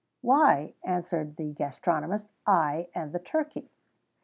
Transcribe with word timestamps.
"Why," 0.21 0.73
answered 0.83 1.35
the 1.35 1.53
gastronomist, 1.53 2.25
"I 2.47 2.87
and 2.95 3.13
the 3.13 3.19
turkey." 3.19 3.69